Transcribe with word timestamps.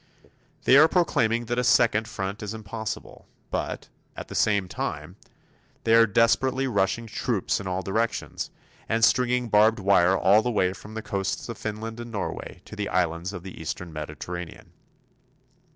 They 0.63 0.77
are 0.77 0.87
proclaiming 0.87 1.45
that 1.45 1.59
a 1.59 1.63
second 1.63 2.07
front 2.07 2.41
is 2.41 2.55
impossible; 2.55 3.27
but, 3.51 3.87
at 4.17 4.29
the 4.29 4.33
same 4.33 4.67
time, 4.67 5.15
they 5.83 5.93
are 5.93 6.07
desperately 6.07 6.65
rushing 6.65 7.05
troops 7.05 7.59
in 7.59 7.67
all 7.67 7.83
directions, 7.83 8.49
and 8.89 9.05
stringing 9.05 9.47
barbed 9.47 9.77
wire 9.77 10.17
all 10.17 10.41
the 10.41 10.49
way 10.49 10.73
from 10.73 10.95
the 10.95 11.03
coasts 11.03 11.49
of 11.49 11.59
Finland 11.59 11.99
and 11.99 12.11
Norway 12.11 12.63
to 12.65 12.75
the 12.75 12.89
islands 12.89 13.31
of 13.31 13.43
the 13.43 13.61
Eastern 13.61 13.93
Mediterranean. 13.93 14.71